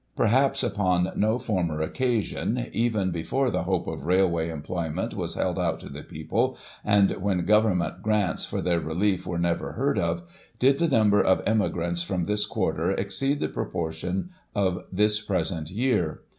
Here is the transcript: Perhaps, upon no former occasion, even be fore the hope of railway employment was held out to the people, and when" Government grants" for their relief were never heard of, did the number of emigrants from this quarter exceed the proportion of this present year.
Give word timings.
Perhaps, 0.15 0.63
upon 0.63 1.11
no 1.15 1.37
former 1.37 1.79
occasion, 1.79 2.69
even 2.73 3.11
be 3.11 3.21
fore 3.21 3.51
the 3.51 3.65
hope 3.65 3.85
of 3.85 4.07
railway 4.07 4.49
employment 4.49 5.13
was 5.13 5.35
held 5.35 5.59
out 5.59 5.79
to 5.79 5.89
the 5.89 6.01
people, 6.01 6.57
and 6.83 7.11
when" 7.17 7.45
Government 7.45 8.01
grants" 8.01 8.43
for 8.47 8.63
their 8.63 8.79
relief 8.79 9.27
were 9.27 9.37
never 9.37 9.73
heard 9.73 9.99
of, 9.99 10.23
did 10.57 10.79
the 10.79 10.87
number 10.87 11.21
of 11.21 11.43
emigrants 11.45 12.01
from 12.01 12.23
this 12.23 12.47
quarter 12.47 12.89
exceed 12.89 13.39
the 13.39 13.47
proportion 13.47 14.31
of 14.55 14.85
this 14.91 15.21
present 15.21 15.69
year. 15.69 16.21